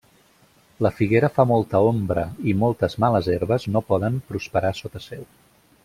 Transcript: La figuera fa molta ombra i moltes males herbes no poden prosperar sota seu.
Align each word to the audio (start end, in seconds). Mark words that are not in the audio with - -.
La 0.85 0.91
figuera 0.99 1.29
fa 1.35 1.45
molta 1.51 1.81
ombra 1.89 2.23
i 2.53 2.57
moltes 2.63 2.99
males 3.05 3.31
herbes 3.35 3.69
no 3.77 3.85
poden 3.93 4.19
prosperar 4.33 4.73
sota 4.83 5.05
seu. 5.11 5.29